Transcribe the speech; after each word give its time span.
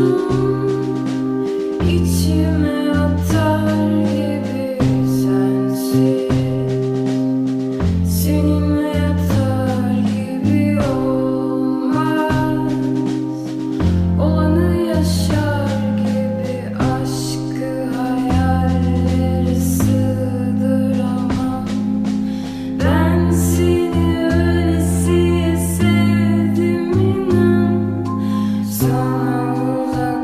Sustum 0.00 1.88
içime 1.88 2.70
atar 2.70 2.79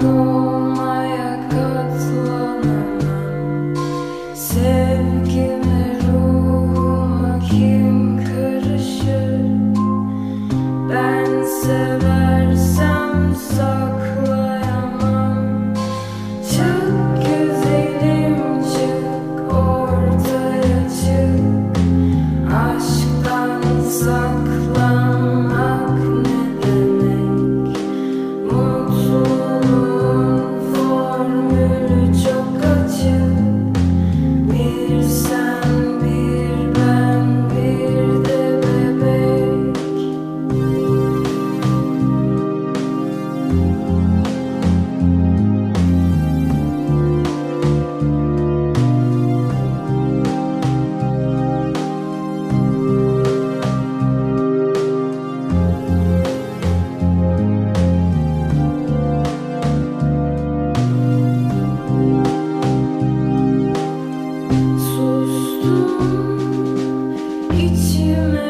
uzak 0.00 0.49
içime 68.20 68.49